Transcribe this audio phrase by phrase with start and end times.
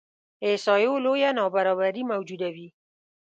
[0.47, 2.67] احصایو لویه نابرابري موجوده وي.